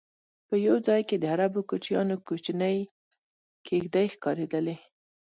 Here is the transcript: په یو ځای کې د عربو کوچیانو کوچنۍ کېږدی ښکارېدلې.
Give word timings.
په 0.47 0.55
یو 0.67 0.75
ځای 0.87 1.01
کې 1.09 1.15
د 1.19 1.25
عربو 1.33 1.61
کوچیانو 1.69 2.15
کوچنۍ 2.27 2.77
کېږدی 3.67 4.05
ښکارېدلې. 4.13 4.75